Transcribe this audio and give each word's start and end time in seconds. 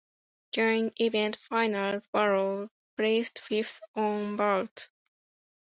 During 0.51 0.93
event 0.99 1.35
finals 1.35 2.07
Barros 2.07 2.71
placed 2.97 3.37
fifth 3.37 3.83
on 3.95 4.35
vault. 4.35 4.89